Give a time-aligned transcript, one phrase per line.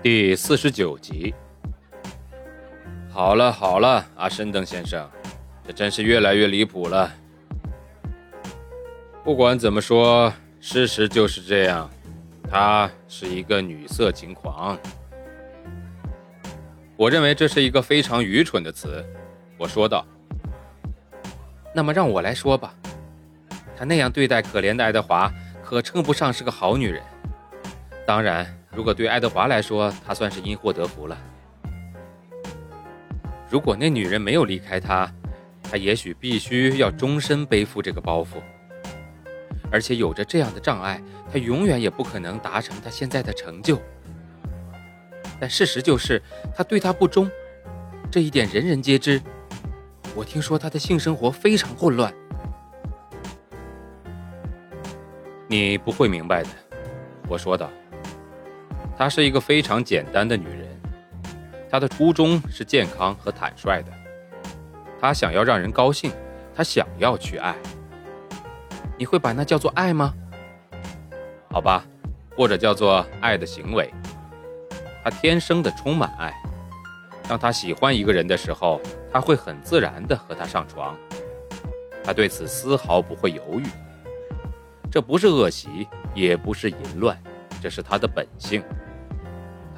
[0.00, 1.34] 第四十九集。
[3.10, 5.10] 好了好了，阿申登先生。
[5.66, 7.10] 这真是越来越离谱了。
[9.24, 11.90] 不管怎么说，事实就是这样，
[12.48, 14.78] 她是一个女色情狂。
[16.96, 19.04] 我认为这是一个非常愚蠢的词，
[19.58, 20.06] 我说道。
[21.74, 22.72] 那么让我来说吧，
[23.76, 25.28] 她那样对待可怜的爱德华，
[25.64, 27.02] 可称不上是个好女人。
[28.06, 31.18] 当然，如果对爱德华来说，他算是因祸得福了。
[33.50, 35.12] 如果那女人没有离开他，
[35.64, 38.40] 他也许必须要终身背负这个包袱，
[39.72, 43.80] 而且有着这样的障碍，他永远也不可能达成他现在的成就。
[45.40, 46.22] 但事实就是，
[46.54, 47.28] 他对他不忠，
[48.12, 49.20] 这一点人人皆知。
[50.14, 52.14] 我听说他的性生活非常混乱。
[55.48, 56.50] 你不会明白的，
[57.26, 57.68] 我说道。
[58.98, 60.66] 她是一个非常简单的女人，
[61.70, 63.92] 她的初衷是健康和坦率的。
[65.00, 66.10] 她想要让人高兴，
[66.52, 67.54] 她想要去爱。
[68.98, 70.12] 你会把那叫做爱吗？
[71.48, 71.84] 好吧，
[72.36, 73.88] 或者叫做爱的行为。
[75.04, 76.34] 她天生的充满爱。
[77.28, 78.80] 当她喜欢一个人的时候，
[79.12, 80.96] 她会很自然的和他上床。
[82.02, 83.64] 她对此丝毫不会犹豫。
[84.90, 87.16] 这不是恶习，也不是淫乱，
[87.62, 88.60] 这是她的本性。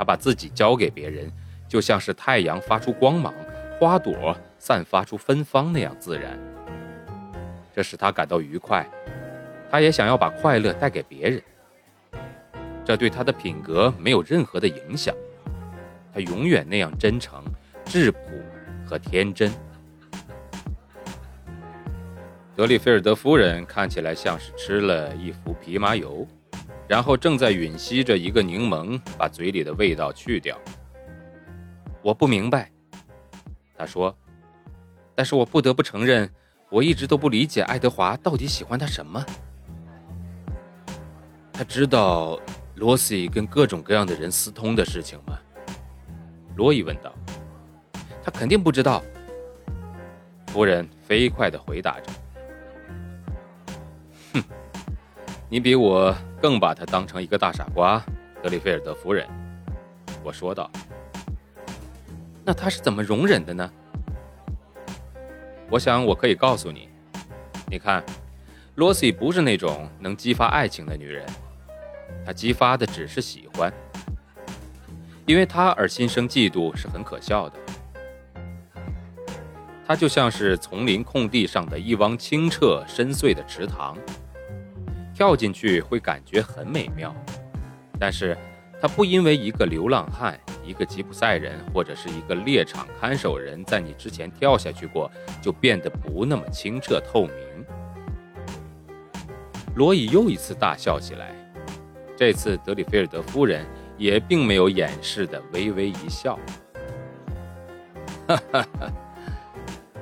[0.00, 1.30] 他把自己交给别人，
[1.68, 3.34] 就像是太阳发出光芒，
[3.78, 4.34] 花朵。
[4.58, 6.38] 散发出芬芳那样自然，
[7.74, 8.86] 这使他感到愉快。
[9.70, 11.42] 他也想要把快乐带给别人，
[12.84, 15.14] 这对他的品格没有任何的影响。
[16.14, 17.42] 他永远那样真诚、
[17.84, 18.18] 质朴
[18.86, 19.50] 和天真。
[22.54, 26.26] 德里菲尔德夫人看起来像是吃了一服蓖麻油，
[26.90, 30.58] 然后正在吮吸着一个柠檬，把嘴里的味道去掉。
[32.02, 32.68] 我不明白，
[33.78, 34.12] 他说。
[35.14, 36.28] 但是我不得不承认，
[36.68, 39.24] 我一直都不理解爱德华到底喜欢他什么。
[41.52, 42.40] 他知道
[42.74, 45.38] 罗西跟各种各样的人私通的事情吗？
[46.56, 47.14] 罗伊问道。
[48.20, 49.00] 他肯定不知道。
[50.48, 52.12] 夫人飞快地回答着。
[54.32, 54.42] 哼，
[55.48, 58.02] 你比我更把他当成一个大傻瓜，
[58.42, 59.28] 德里菲尔德夫人。
[60.22, 60.70] 我说道。
[62.42, 63.70] 那他是怎么容忍的呢？
[65.68, 66.88] 我想我可以告诉你，
[67.68, 68.02] 你看，
[68.76, 71.24] 罗西不是那种能激发爱情的女人，
[72.24, 73.72] 她激发的只是喜欢，
[75.26, 77.58] 因为她而心生嫉妒是很可笑的。
[79.86, 83.96] 她就像是丛林空地上的一汪清澈深邃的池塘，
[85.20, 87.14] 跳进去会感觉很美妙，
[87.98, 88.34] 但是
[88.80, 90.40] 她不因为一个流浪汉。
[90.64, 95.10] 一个吉普赛人或者是一个猎场看守人在你之前跳下去过，
[95.42, 97.34] 就变得不那么清澈透明。
[99.74, 101.34] 罗伊又一次大笑起来，
[102.16, 103.66] 这次德里菲尔德夫人
[103.98, 106.38] 也并没有掩饰的微微一笑。
[108.26, 108.92] 哈哈哈，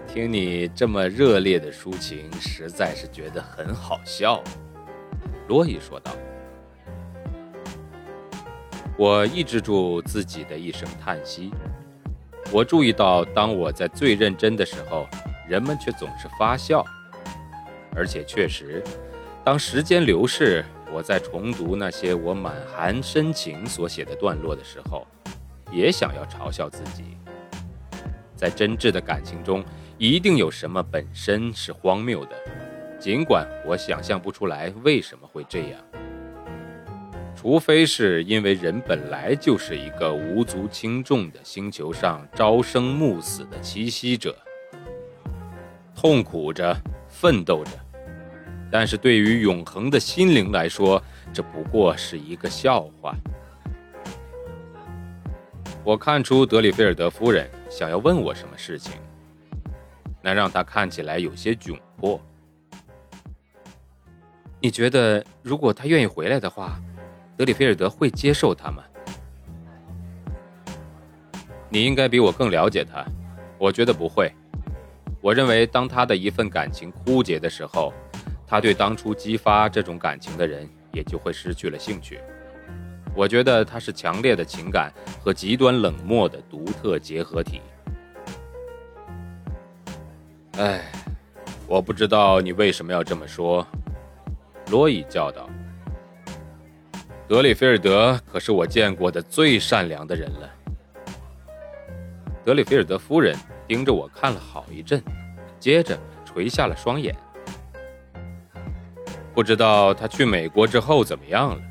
[0.06, 4.40] 听你这么热烈的抒情，实在是觉得很好笑。”
[5.48, 6.12] 罗伊说道。
[8.96, 11.50] 我抑制住自己的一声叹息。
[12.52, 15.06] 我注意到，当我在最认真的时候，
[15.48, 16.84] 人们却总是发笑。
[17.96, 18.82] 而且确实，
[19.44, 25.06] 当时间流逝，我在重读那些我满含深情所写的段落的时候，
[25.72, 27.16] 也想要嘲笑自己。
[28.36, 29.64] 在真挚的感情中，
[29.96, 32.36] 一定有什么本身是荒谬的，
[32.98, 35.80] 尽管我想象不出来为什么会这样。
[37.36, 44.36] 除非是因为人本来就是一个无足轻重的星球上朝生暮死的栖息者，
[45.94, 46.76] 痛苦着，
[47.08, 47.70] 奋斗着，
[48.72, 51.00] 但是对于永恒的心灵来说，
[51.32, 53.14] 这不过是一个笑话。
[55.84, 58.94] 我看出德里菲尔德夫人想要问我什么事情，
[60.20, 62.20] 那让她看起来有些窘迫。
[64.68, 66.78] 你觉得，如果他愿意回来的话，
[67.38, 68.84] 德里菲尔德会接受他吗？
[71.70, 73.02] 你应该比我更了解他，
[73.56, 74.30] 我觉得不会。
[75.22, 77.94] 我认为，当他的一份感情枯竭的时候，
[78.46, 82.20] 他对当初激发这种感情的人也就会失去了兴趣。
[83.14, 87.62] 我觉得他是强烈的情感和极端冷漠的独特结合体。
[90.58, 90.92] 哎，
[91.66, 93.66] 我不知道你为什么要这么说。
[94.70, 95.48] 罗伊叫道
[97.26, 100.50] ：“德里菲尔德可是我见过的最善良的人了。”
[102.44, 103.34] 德里菲尔德夫人
[103.66, 105.02] 盯着我看了好一阵，
[105.58, 107.16] 接着垂下了双眼。
[109.34, 111.62] 不知道他去美国之后怎么样了？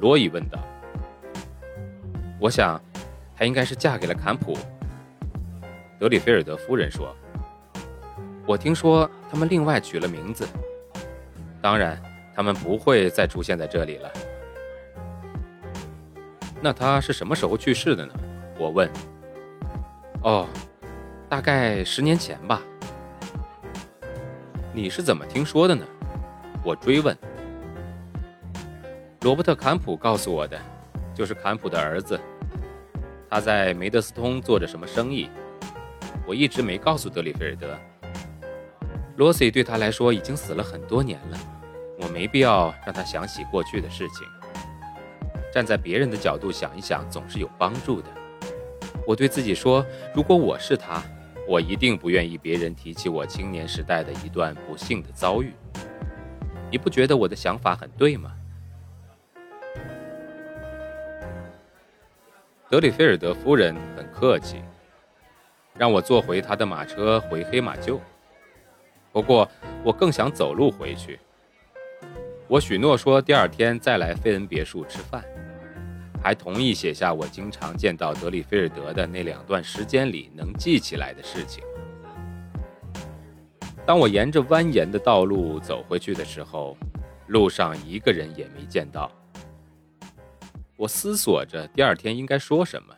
[0.00, 0.58] 罗伊问道。
[2.40, 2.80] “我想，
[3.36, 4.56] 她应该是嫁给了坎普。”
[6.00, 7.14] 德里菲尔德夫人说。
[8.46, 10.46] “我听说他们另外取了名字。”
[11.60, 12.00] 当然，
[12.34, 14.12] 他们不会再出现在这里了。
[16.60, 18.12] 那他是什么时候去世的呢？
[18.58, 18.90] 我问。
[20.22, 20.46] 哦，
[21.28, 22.62] 大概十年前吧。
[24.72, 25.84] 你是怎么听说的呢？
[26.64, 27.16] 我追问。
[29.22, 30.60] 罗伯特·坎普告诉我的，
[31.14, 32.20] 就是坎普的儿子。
[33.28, 35.28] 他在梅德斯通做着什么生意？
[36.26, 37.76] 我一直没告诉德里菲尔德。
[39.16, 41.38] 罗西对他来说已经死了很多年了。
[41.98, 44.26] 我没必要让他想起过去的事情。
[45.50, 48.08] 站在别人的角度想一想，总是有帮助的。
[49.06, 49.84] 我对自己说：
[50.14, 51.02] 如果我是他，
[51.48, 55.54] 我一定不愿意别人提起我青年时代的一段不幸的遭遇。
[56.70, 58.32] 你不觉得我的想法很对吗？
[62.68, 64.60] 德里菲尔德夫人很客气，
[65.74, 67.98] 让我坐回他的马车回黑马厩。
[69.16, 69.50] 不过，
[69.82, 71.18] 我更想走路回去。
[72.48, 75.24] 我许诺说第二天再来费恩别墅吃饭，
[76.22, 81.64] 还同意写下我经常见到德里菲尔德的那两段时间里能记起来的事情。
[83.86, 86.76] 当我沿着蜿蜒的道路走回去的时候，
[87.28, 89.10] 路上一个人也没见到。
[90.76, 92.94] 我思索着第二天应该说什么。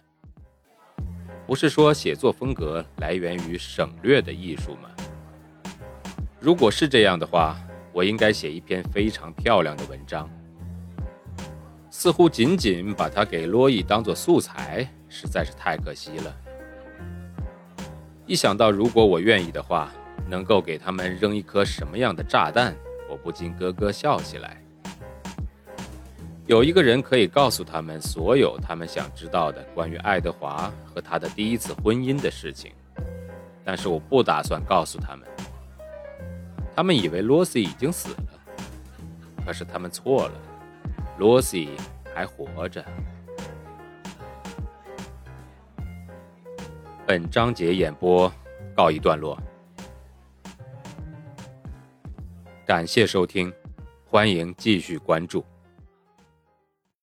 [1.47, 4.91] 不是说写作风格来源于省略的艺术吗？
[6.41, 7.57] 如果是这样的话。
[7.91, 10.31] 我应该写一篇非常漂亮的文章。
[11.91, 16.37] 似乎仅仅把它给洛伊当做素材，实在是太可惜了。
[18.25, 19.91] 一想到如果我愿意的话，
[20.29, 22.73] 能够给他们扔一颗什么样的炸弹，
[23.11, 24.63] 我不禁咯咯笑起来。
[26.47, 32.71] 有一个人可以告诉他们所有他们想知道的关于爱德华和他的第一次婚姻的事情，
[33.65, 35.27] 但是我不打算告诉他们。
[36.79, 38.17] 他们以为罗西已经死了，
[39.45, 40.41] 可是他们错了，
[41.19, 41.71] 罗西
[42.15, 42.85] 还活着。
[47.05, 48.33] 本章节演播
[48.77, 49.37] 告一段落，
[52.65, 53.53] 感谢收听，
[54.07, 55.45] 欢迎继续关注。